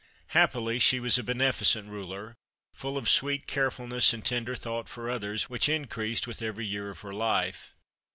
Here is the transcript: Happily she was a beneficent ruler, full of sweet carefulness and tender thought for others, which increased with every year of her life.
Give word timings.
Happily 0.29 0.79
she 0.79 0.99
was 0.99 1.19
a 1.19 1.23
beneficent 1.23 1.87
ruler, 1.87 2.33
full 2.73 2.97
of 2.97 3.07
sweet 3.07 3.45
carefulness 3.45 4.13
and 4.13 4.25
tender 4.25 4.55
thought 4.55 4.89
for 4.89 5.11
others, 5.11 5.47
which 5.47 5.69
increased 5.69 6.25
with 6.25 6.41
every 6.41 6.65
year 6.65 6.89
of 6.89 7.01
her 7.01 7.13
life. 7.13 7.75